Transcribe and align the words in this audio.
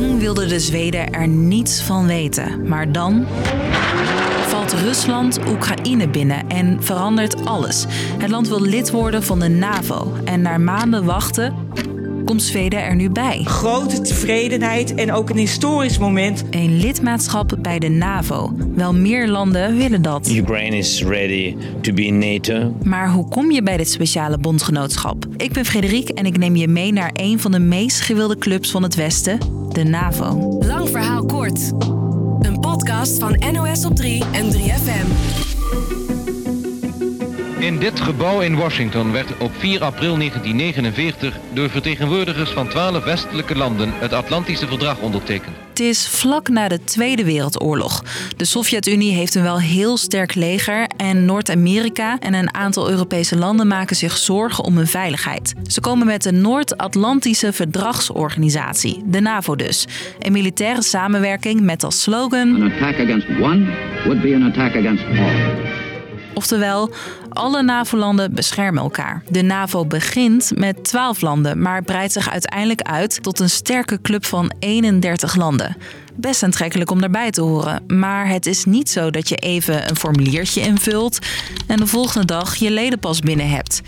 Lang 0.00 0.18
wilden 0.18 0.48
de 0.48 0.60
Zweden 0.60 1.10
er 1.10 1.28
niets 1.28 1.82
van 1.82 2.06
weten. 2.06 2.68
Maar 2.68 2.92
dan 2.92 3.26
valt 4.46 4.72
Rusland 4.72 5.38
Oekraïne 5.48 6.08
binnen 6.08 6.48
en 6.48 6.82
verandert 6.82 7.46
alles. 7.46 7.84
Het 8.18 8.30
land 8.30 8.48
wil 8.48 8.60
lid 8.60 8.90
worden 8.90 9.22
van 9.22 9.38
de 9.38 9.48
NAVO. 9.48 10.12
En 10.24 10.42
na 10.42 10.58
maanden 10.58 11.04
wachten 11.04 11.54
komt 12.24 12.42
Zweden 12.42 12.82
er 12.82 12.94
nu 12.94 13.10
bij. 13.10 13.40
Grote 13.44 14.00
tevredenheid 14.00 14.94
en 14.94 15.12
ook 15.12 15.30
een 15.30 15.36
historisch 15.36 15.98
moment. 15.98 16.44
Een 16.50 16.76
lidmaatschap 16.76 17.58
bij 17.62 17.78
de 17.78 17.88
NAVO. 17.88 18.52
Wel 18.74 18.94
meer 18.94 19.28
landen 19.28 19.76
willen 19.76 20.02
dat. 20.02 20.30
Ukraine 20.30 20.76
is 20.76 21.02
ready 21.02 21.56
to 21.80 21.92
be 21.92 22.04
in 22.04 22.18
NATO. 22.18 22.76
Maar 22.84 23.10
hoe 23.10 23.28
kom 23.28 23.50
je 23.50 23.62
bij 23.62 23.76
dit 23.76 23.88
speciale 23.88 24.38
bondgenootschap? 24.38 25.26
Ik 25.36 25.52
ben 25.52 25.64
Frederik 25.64 26.08
en 26.08 26.26
ik 26.26 26.38
neem 26.38 26.56
je 26.56 26.68
mee 26.68 26.92
naar 26.92 27.10
een 27.12 27.40
van 27.40 27.50
de 27.50 27.58
meest 27.60 28.00
gewilde 28.00 28.38
clubs 28.38 28.70
van 28.70 28.82
het 28.82 28.94
Westen, 28.94 29.38
de 29.78 29.84
NAVO. 29.84 30.56
Lang 30.58 30.88
verhaal 30.88 31.24
kort. 31.24 31.72
Een 32.38 32.60
podcast 32.60 33.18
van 33.18 33.42
NOS 33.52 33.84
op 33.84 33.96
3 33.96 34.24
en 34.32 34.52
3FM. 34.52 36.07
In 37.58 37.78
dit 37.78 38.00
gebouw 38.00 38.40
in 38.40 38.56
Washington 38.56 39.12
werd 39.12 39.38
op 39.38 39.50
4 39.54 39.82
april 39.82 40.16
1949 40.16 41.38
door 41.52 41.70
vertegenwoordigers 41.70 42.50
van 42.50 42.68
12 42.68 43.04
westelijke 43.04 43.56
landen 43.56 43.90
het 43.92 44.12
Atlantische 44.12 44.66
Verdrag 44.66 45.00
ondertekend. 45.00 45.56
Het 45.68 45.80
is 45.80 46.08
vlak 46.08 46.48
na 46.48 46.68
de 46.68 46.84
Tweede 46.84 47.24
Wereldoorlog. 47.24 48.04
De 48.36 48.44
Sovjet-Unie 48.44 49.12
heeft 49.12 49.34
een 49.34 49.42
wel 49.42 49.60
heel 49.60 49.96
sterk 49.96 50.34
leger 50.34 50.86
en 50.96 51.24
Noord-Amerika 51.24 52.18
en 52.18 52.34
een 52.34 52.54
aantal 52.54 52.90
Europese 52.90 53.36
landen 53.36 53.66
maken 53.66 53.96
zich 53.96 54.16
zorgen 54.16 54.64
om 54.64 54.76
hun 54.76 54.86
veiligheid. 54.86 55.54
Ze 55.66 55.80
komen 55.80 56.06
met 56.06 56.22
de 56.22 56.32
Noord-Atlantische 56.32 57.52
Verdragsorganisatie, 57.52 59.02
de 59.04 59.20
NAVO 59.20 59.56
dus. 59.56 59.86
Een 60.18 60.32
militaire 60.32 60.82
samenwerking 60.82 61.60
met 61.60 61.84
als 61.84 62.02
slogan 62.02 62.54
An 62.54 62.72
attack 62.72 62.94
against 62.94 63.28
one 63.40 63.66
would 64.04 64.20
be 64.20 64.34
an 64.34 64.42
attack 64.42 64.76
against 64.76 65.04
all. 65.04 65.77
Oftewel, 66.38 66.90
alle 67.28 67.62
NAVO-landen 67.62 68.34
beschermen 68.34 68.82
elkaar. 68.82 69.22
De 69.28 69.42
NAVO 69.42 69.84
begint 69.84 70.52
met 70.54 70.84
12 70.84 71.20
landen, 71.20 71.62
maar 71.62 71.82
breidt 71.82 72.12
zich 72.12 72.30
uiteindelijk 72.30 72.82
uit 72.82 73.22
tot 73.22 73.38
een 73.38 73.50
sterke 73.50 74.00
club 74.00 74.24
van 74.24 74.52
31 74.58 75.34
landen. 75.34 75.76
Best 76.14 76.42
aantrekkelijk 76.42 76.90
om 76.90 77.00
daarbij 77.00 77.30
te 77.30 77.40
horen, 77.40 77.82
maar 77.86 78.28
het 78.28 78.46
is 78.46 78.64
niet 78.64 78.90
zo 78.90 79.10
dat 79.10 79.28
je 79.28 79.36
even 79.36 79.88
een 79.88 79.96
formuliertje 79.96 80.60
invult 80.60 81.18
en 81.66 81.76
de 81.76 81.86
volgende 81.86 82.26
dag 82.26 82.56
je 82.56 82.70
ledenpas 82.70 83.20
binnen 83.20 83.48
hebt. 83.48 83.80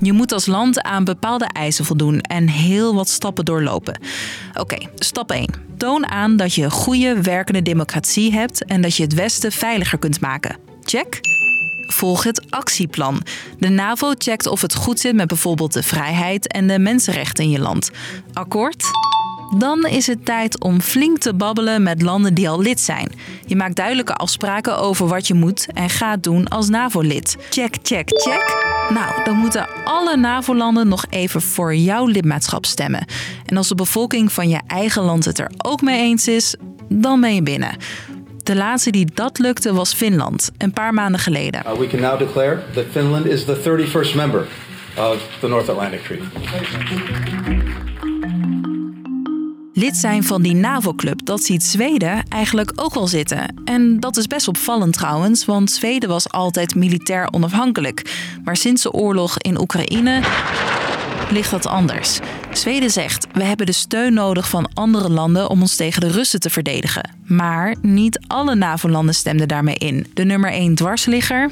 Je 0.00 0.12
moet 0.12 0.32
als 0.32 0.46
land 0.46 0.82
aan 0.82 1.04
bepaalde 1.04 1.48
eisen 1.52 1.84
voldoen 1.84 2.20
en 2.20 2.48
heel 2.48 2.94
wat 2.94 3.08
stappen 3.08 3.44
doorlopen. 3.44 4.00
Oké, 4.54 4.76
stap 4.94 5.30
1. 5.30 5.48
Toon 5.76 6.06
aan 6.06 6.36
dat 6.36 6.54
je 6.54 6.62
een 6.62 6.70
goede, 6.70 7.22
werkende 7.22 7.62
democratie 7.62 8.32
hebt 8.32 8.64
en 8.64 8.80
dat 8.80 8.96
je 8.96 9.02
het 9.02 9.14
Westen 9.14 9.52
veiliger 9.52 9.98
kunt 9.98 10.20
maken. 10.20 10.56
Check. 10.84 11.20
Volg 11.86 12.24
het 12.24 12.50
actieplan. 12.50 13.22
De 13.58 13.68
NAVO 13.68 14.12
checkt 14.18 14.46
of 14.46 14.60
het 14.60 14.74
goed 14.74 15.00
zit 15.00 15.14
met 15.14 15.26
bijvoorbeeld 15.26 15.72
de 15.72 15.82
vrijheid 15.82 16.52
en 16.52 16.66
de 16.66 16.78
mensenrechten 16.78 17.44
in 17.44 17.50
je 17.50 17.60
land. 17.60 17.90
Akkoord? 18.32 18.84
Dan 19.58 19.84
is 19.84 20.06
het 20.06 20.24
tijd 20.24 20.60
om 20.60 20.80
flink 20.80 21.18
te 21.18 21.34
babbelen 21.34 21.82
met 21.82 22.02
landen 22.02 22.34
die 22.34 22.48
al 22.48 22.60
lid 22.60 22.80
zijn. 22.80 23.12
Je 23.46 23.56
maakt 23.56 23.76
duidelijke 23.76 24.14
afspraken 24.14 24.78
over 24.78 25.06
wat 25.06 25.26
je 25.26 25.34
moet 25.34 25.66
en 25.72 25.90
gaat 25.90 26.22
doen 26.22 26.48
als 26.48 26.68
NAVO-lid. 26.68 27.36
Check, 27.50 27.76
check, 27.82 28.08
check. 28.08 28.64
Nou, 28.94 29.24
dan 29.24 29.36
moeten 29.36 29.68
alle 29.84 30.16
NAVO-landen 30.16 30.88
nog 30.88 31.04
even 31.10 31.42
voor 31.42 31.74
jouw 31.74 32.06
lidmaatschap 32.06 32.66
stemmen. 32.66 33.04
En 33.46 33.56
als 33.56 33.68
de 33.68 33.74
bevolking 33.74 34.32
van 34.32 34.48
je 34.48 34.60
eigen 34.66 35.02
land 35.02 35.24
het 35.24 35.38
er 35.38 35.50
ook 35.56 35.82
mee 35.82 36.00
eens 36.00 36.28
is, 36.28 36.54
dan 36.88 37.20
ben 37.20 37.34
je 37.34 37.42
binnen. 37.42 37.76
De 38.46 38.56
laatste 38.56 38.90
die 38.90 39.08
dat 39.14 39.38
lukte 39.38 39.72
was 39.72 39.94
Finland, 39.94 40.50
een 40.58 40.72
paar 40.72 40.94
maanden 40.94 41.20
geleden. 41.20 41.62
Uh, 41.66 41.72
we 41.72 41.86
can 41.86 42.00
now 42.00 42.18
declare 42.18 42.62
that 42.74 42.84
Finland 42.90 43.26
is 43.26 43.44
the 43.44 43.56
31st 43.56 44.14
member 44.14 44.46
of 44.96 45.38
the 45.40 45.48
North 45.48 45.68
Atlantic 45.68 46.00
Treaty. 46.02 46.24
Lid 49.72 49.96
zijn 49.96 50.24
van 50.24 50.42
die 50.42 50.54
NAVO-club, 50.54 51.24
dat 51.24 51.42
ziet 51.42 51.62
Zweden 51.62 52.22
eigenlijk 52.28 52.72
ook 52.74 52.94
wel 52.94 53.06
zitten. 53.06 53.62
En 53.64 54.00
dat 54.00 54.16
is 54.16 54.26
best 54.26 54.48
opvallend 54.48 54.92
trouwens, 54.92 55.44
want 55.44 55.70
Zweden 55.70 56.08
was 56.08 56.30
altijd 56.30 56.74
militair 56.74 57.28
onafhankelijk. 57.32 58.02
Maar 58.44 58.56
sinds 58.56 58.82
de 58.82 58.92
oorlog 58.92 59.38
in 59.38 59.60
Oekraïne 59.60 60.20
ligt 61.30 61.50
dat 61.50 61.66
anders. 61.66 62.18
Zweden 62.52 62.90
zegt: 62.90 63.26
We 63.32 63.44
hebben 63.44 63.66
de 63.66 63.72
steun 63.72 64.14
nodig 64.14 64.48
van 64.48 64.68
andere 64.74 65.10
landen 65.10 65.50
om 65.50 65.60
ons 65.60 65.76
tegen 65.76 66.00
de 66.00 66.10
Russen 66.10 66.40
te 66.40 66.50
verdedigen. 66.50 67.10
Maar 67.24 67.76
niet 67.82 68.20
alle 68.26 68.54
NAVO-landen 68.54 69.14
stemden 69.14 69.48
daarmee 69.48 69.74
in. 69.74 70.06
De 70.14 70.24
nummer 70.24 70.50
1 70.50 70.74
dwarsligger? 70.74 71.50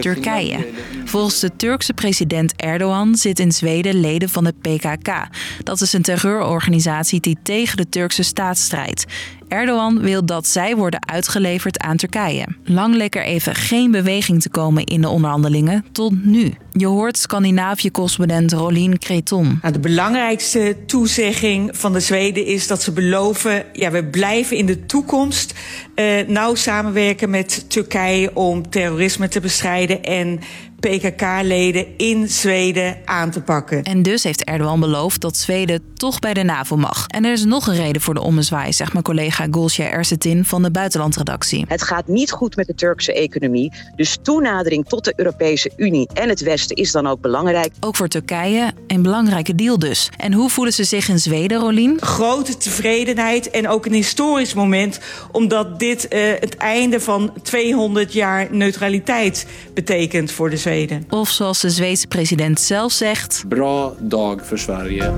Turkije. 0.00 0.66
Volgens 1.04 1.40
de 1.40 1.56
Turkse 1.56 1.92
president 1.92 2.56
Erdogan 2.56 3.16
zit 3.16 3.38
in 3.38 3.52
Zweden 3.52 4.00
leden 4.00 4.28
van 4.28 4.44
de 4.44 4.52
PKK. 4.52 5.28
Dat 5.62 5.80
is 5.80 5.92
een 5.92 6.02
terreurorganisatie 6.02 7.20
die 7.20 7.36
tegen 7.42 7.76
de 7.76 7.88
Turkse 7.88 8.22
staat 8.22 8.58
strijdt. 8.58 9.04
Erdogan 9.48 10.00
wil 10.00 10.24
dat 10.24 10.46
zij 10.46 10.76
worden 10.76 11.08
uitgeleverd 11.08 11.78
aan 11.78 11.96
Turkije. 11.96 12.46
Lang 12.64 12.94
leek 12.94 13.16
er 13.16 13.24
even 13.24 13.54
geen 13.54 13.90
beweging 13.90 14.42
te 14.42 14.48
komen 14.48 14.84
in 14.84 15.00
de 15.00 15.08
onderhandelingen, 15.08 15.84
tot 15.92 16.24
nu. 16.24 16.54
Je 16.72 16.86
hoort 16.86 17.18
Scandinavië-correspondent 17.18 18.52
Rolien 18.52 18.98
Creton. 18.98 19.58
Nou, 19.62 19.72
de 19.72 19.80
belangrijkste 19.80 20.76
toezegging 20.86 21.76
van 21.76 21.92
de 21.92 22.00
Zweden 22.00 22.46
is 22.46 22.66
dat 22.66 22.82
ze 22.82 22.92
beloven... 22.92 23.64
ja, 23.72 23.90
we 23.90 24.04
blijven 24.04 24.56
in 24.56 24.66
de 24.66 24.86
toekomst 24.86 25.54
uh, 25.94 26.26
nauw 26.26 26.54
samenwerken 26.54 27.30
met 27.30 27.70
Turkije... 27.70 28.36
om 28.36 28.70
terrorisme 28.70 29.28
te 29.28 29.40
bestrijden 29.40 30.02
en 30.02 30.40
PKK-leden 30.84 31.86
in 31.96 32.28
Zweden 32.28 32.96
aan 33.04 33.30
te 33.30 33.40
pakken. 33.40 33.82
En 33.82 34.02
dus 34.02 34.22
heeft 34.22 34.44
Erdogan 34.44 34.80
beloofd 34.80 35.20
dat 35.20 35.36
Zweden 35.36 35.82
toch 35.94 36.18
bij 36.18 36.34
de 36.34 36.42
NAVO 36.42 36.76
mag. 36.76 37.06
En 37.06 37.24
er 37.24 37.32
is 37.32 37.44
nog 37.44 37.66
een 37.66 37.74
reden 37.74 38.02
voor 38.02 38.14
de 38.14 38.20
ommezwaai, 38.20 38.72
zegt 38.72 38.92
mijn 38.92 39.04
collega 39.04 39.46
Gulşah 39.50 39.92
Ersetin 39.92 40.44
van 40.44 40.62
de 40.62 40.70
buitenlandredactie. 40.70 41.64
Het 41.68 41.82
gaat 41.82 42.08
niet 42.08 42.30
goed 42.30 42.56
met 42.56 42.66
de 42.66 42.74
Turkse 42.74 43.12
economie, 43.12 43.72
dus 43.96 44.18
toenadering 44.22 44.88
tot 44.88 45.04
de 45.04 45.12
Europese 45.16 45.70
Unie 45.76 46.08
en 46.12 46.28
het 46.28 46.40
Westen 46.40 46.76
is 46.76 46.92
dan 46.92 47.06
ook 47.06 47.20
belangrijk. 47.20 47.72
Ook 47.80 47.96
voor 47.96 48.08
Turkije 48.08 48.72
een 48.86 49.02
belangrijke 49.02 49.54
deal 49.54 49.78
dus. 49.78 50.10
En 50.16 50.32
hoe 50.32 50.50
voelen 50.50 50.74
ze 50.74 50.84
zich 50.84 51.08
in 51.08 51.18
Zweden, 51.18 51.60
Rolien? 51.60 52.00
Grote 52.00 52.56
tevredenheid 52.56 53.50
en 53.50 53.68
ook 53.68 53.86
een 53.86 53.92
historisch 53.92 54.54
moment, 54.54 55.00
omdat 55.32 55.78
dit 55.78 56.06
uh, 56.14 56.20
het 56.40 56.56
einde 56.56 57.00
van 57.00 57.32
200 57.42 58.12
jaar 58.12 58.48
neutraliteit 58.50 59.46
betekent 59.74 60.32
voor 60.32 60.50
de 60.50 60.56
Zweden. 60.56 60.73
Of 61.08 61.30
zoals 61.30 61.60
de 61.60 61.70
Zweedse 61.70 62.06
president 62.06 62.60
zelf 62.60 62.92
zegt... 62.92 63.44
Bra 63.48 63.90
dag 63.98 64.46
voor 64.46 64.58
Sverige. 64.58 65.12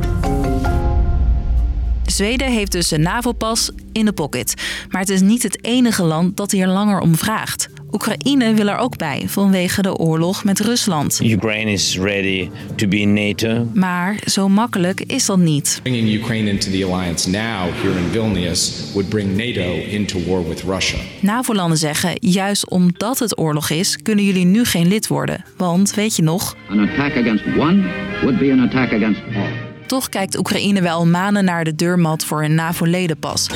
Zweden 2.06 2.50
heeft 2.50 2.72
dus 2.72 2.90
een 2.90 3.00
NAVO-pas 3.00 3.70
in 3.92 4.04
de 4.04 4.12
pocket. 4.12 4.54
Maar 4.88 5.00
het 5.00 5.10
is 5.10 5.20
niet 5.20 5.42
het 5.42 5.64
enige 5.64 6.02
land 6.02 6.36
dat 6.36 6.50
hier 6.50 6.66
langer 6.66 7.00
om 7.00 7.16
vraagt. 7.16 7.68
Oekraïne 7.96 8.54
wil 8.54 8.68
er 8.68 8.76
ook 8.76 8.96
bij 8.96 9.24
vanwege 9.26 9.82
de 9.82 9.96
oorlog 9.96 10.44
met 10.44 10.60
Rusland. 10.60 11.20
Ukraine 11.22 11.72
is 11.72 11.98
ready 11.98 12.50
to 12.74 12.88
be 12.88 12.96
in 12.96 13.12
NATO. 13.12 13.68
Maar 13.74 14.18
zo 14.24 14.48
makkelijk 14.48 15.00
is 15.00 15.26
dat 15.26 15.38
niet. 15.38 15.80
Bringing 15.82 16.12
Ukraine 16.14 16.50
into 16.50 16.70
the 16.70 16.84
alliance 16.84 17.30
now 17.30 17.72
here 17.74 17.98
in 17.98 18.08
Vilnius 18.12 18.90
would 18.92 19.08
bring 19.08 19.36
NATO 19.36 19.74
into 19.88 20.18
war 20.26 20.48
with 20.48 20.62
Russia. 20.62 20.98
NAVO-landen 21.20 21.78
zeggen, 21.78 22.16
juist 22.20 22.70
omdat 22.70 23.18
het 23.18 23.38
oorlog 23.38 23.70
is, 23.70 24.02
kunnen 24.02 24.24
jullie 24.24 24.44
nu 24.44 24.64
geen 24.64 24.88
lid 24.88 25.06
worden. 25.06 25.44
Want, 25.56 25.94
weet 25.94 26.16
je 26.16 26.22
nog... 26.22 26.56
An 26.70 26.78
attack 26.78 27.16
against 27.16 27.44
one 27.58 27.82
would 28.22 28.38
be 28.38 28.52
an 28.52 28.60
attack 28.60 28.92
against 28.92 29.20
all. 29.34 29.74
Toch 29.86 30.08
kijkt 30.08 30.38
Oekraïne 30.38 30.82
wel 30.82 31.06
maanden 31.06 31.44
naar 31.44 31.65
de 31.65 31.74
deurmat 31.74 32.24
voor 32.24 32.44
een 32.44 32.54
NAVO-ledenpas. 32.54 33.47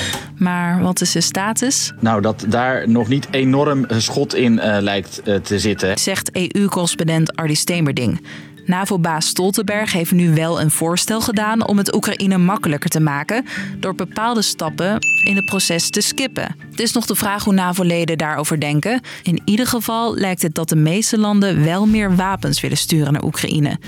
Maar 0.41 0.83
wat 0.83 1.01
is 1.01 1.13
de 1.13 1.21
status? 1.21 1.93
Nou, 1.99 2.21
dat 2.21 2.45
daar 2.49 2.89
nog 2.89 3.09
niet 3.09 3.29
enorm 3.31 3.85
schot 3.89 4.35
in 4.35 4.53
uh, 4.53 4.77
lijkt 4.81 5.21
uh, 5.25 5.37
te 5.37 5.59
zitten. 5.59 5.99
Zegt 5.99 6.31
EU-correspondent 6.33 7.37
Ardy 7.37 7.55
Stemerding. 7.55 8.21
NAVO-baas 8.67 9.27
Stoltenberg 9.27 9.93
heeft 9.93 10.13
nu 10.13 10.35
wel 10.35 10.61
een 10.61 10.71
voorstel 10.71 11.21
gedaan 11.21 11.67
om 11.67 11.79
het 11.79 11.95
Oekraïne 11.95 12.39
makkelijker 12.39 12.91
te 12.91 13.01
maken 13.01 13.45
door 13.79 13.95
bepaalde 13.95 14.43
stappen 14.43 14.99
in 15.25 15.37
het 15.37 15.45
proces 15.45 15.91
te 15.91 16.01
skippen. 16.01 16.57
Het 16.71 16.81
is 16.81 16.93
nog 16.93 17.07
de 17.07 17.15
vraag 17.15 17.45
hoe 17.45 17.55
NAVO-leden 17.55 18.19
daarover 18.19 18.61
denken. 18.61 19.01
In 19.23 19.41
ieder 19.45 19.67
geval 19.67 20.15
lijkt 20.15 20.43
het 20.43 20.55
dat 20.55 20.69
de 20.69 20.77
meeste 20.77 21.19
landen 21.19 21.65
wel 21.65 21.87
meer 21.87 22.17
wapens 22.17 22.61
willen 22.61 22.77
sturen 22.77 23.13
naar 23.13 23.25
Oekraïne. 23.25 23.79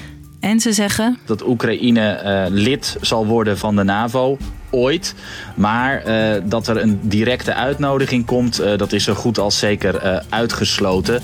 En 0.41 0.61
ze 0.61 0.73
zeggen 0.73 1.19
dat 1.27 1.47
Oekraïne 1.47 2.23
uh, 2.25 2.55
lid 2.55 2.97
zal 3.01 3.27
worden 3.27 3.59
van 3.59 3.77
de 3.77 3.83
NAVO. 3.83 4.39
Ooit. 4.75 5.15
Maar 5.55 6.07
uh, 6.07 6.43
dat 6.45 6.69
er 6.69 6.77
een 6.77 7.01
directe 7.03 7.55
uitnodiging 7.55 8.27
komt, 8.27 8.61
uh, 8.61 8.77
dat 8.77 8.93
is 8.93 9.05
zo 9.05 9.15
goed 9.15 9.39
als 9.39 9.59
zeker 9.59 10.23
uitgesloten. 10.29 11.23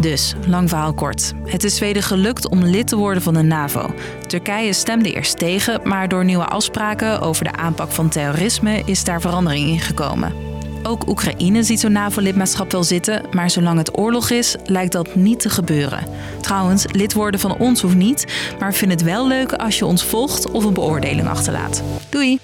Dus, 0.00 0.34
lang 0.46 0.68
verhaal 0.68 0.94
kort. 0.94 1.32
Het 1.44 1.64
is 1.64 1.76
Zweden 1.76 2.02
gelukt 2.02 2.48
om 2.48 2.64
lid 2.64 2.88
te 2.88 2.96
worden 2.96 3.22
van 3.22 3.34
de 3.34 3.42
NAVO. 3.42 3.94
Turkije 4.26 4.72
stemde 4.72 5.12
eerst 5.12 5.38
tegen, 5.38 5.80
maar 5.84 6.08
door 6.08 6.24
nieuwe 6.24 6.46
afspraken 6.46 7.20
over 7.20 7.44
de 7.44 7.52
aanpak 7.52 7.90
van 7.90 8.08
terrorisme 8.08 8.82
is 8.84 9.04
daar 9.04 9.20
verandering 9.20 9.68
in 9.68 9.80
gekomen. 9.80 10.53
Ook 10.86 11.08
Oekraïne 11.08 11.62
ziet 11.62 11.80
zo'n 11.80 11.92
NAVO-lidmaatschap 11.92 12.72
wel 12.72 12.84
zitten, 12.84 13.22
maar 13.30 13.50
zolang 13.50 13.78
het 13.78 13.98
oorlog 13.98 14.30
is, 14.30 14.56
lijkt 14.64 14.92
dat 14.92 15.14
niet 15.14 15.40
te 15.40 15.50
gebeuren. 15.50 16.04
Trouwens, 16.40 16.84
lid 16.92 17.12
worden 17.12 17.40
van 17.40 17.58
ons 17.58 17.80
hoeft 17.80 17.96
niet, 17.96 18.24
maar 18.58 18.74
vind 18.74 18.90
het 18.90 19.02
wel 19.02 19.26
leuk 19.26 19.52
als 19.52 19.78
je 19.78 19.86
ons 19.86 20.04
volgt 20.04 20.50
of 20.50 20.64
een 20.64 20.74
beoordeling 20.74 21.28
achterlaat. 21.28 21.82
Doei! 22.08 22.38